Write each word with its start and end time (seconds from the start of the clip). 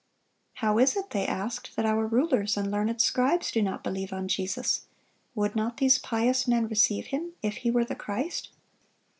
"How 0.55 0.79
is 0.79 0.97
it," 0.97 1.11
they 1.11 1.27
asked, 1.27 1.75
"that 1.75 1.85
our 1.85 2.07
rulers 2.07 2.57
and 2.57 2.71
learned 2.71 2.99
scribes 2.99 3.51
do 3.51 3.61
not 3.61 3.83
believe 3.83 4.11
on 4.11 4.27
Jesus? 4.27 4.87
Would 5.35 5.55
not 5.55 5.77
these 5.77 5.99
pious 5.99 6.47
men 6.47 6.67
receive 6.67 7.05
Him 7.05 7.33
if 7.43 7.57
He 7.57 7.69
were 7.69 7.85
the 7.85 7.93
Christ?" 7.93 8.49